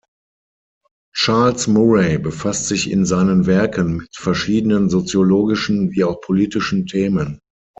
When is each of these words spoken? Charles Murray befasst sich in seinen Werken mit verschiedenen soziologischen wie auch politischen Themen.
Charles 1.13 1.67
Murray 1.67 2.17
befasst 2.17 2.65
sich 2.67 2.89
in 2.89 3.05
seinen 3.05 3.45
Werken 3.45 3.97
mit 3.97 4.15
verschiedenen 4.15 4.89
soziologischen 4.89 5.91
wie 5.91 6.03
auch 6.05 6.21
politischen 6.21 6.87
Themen. 6.87 7.39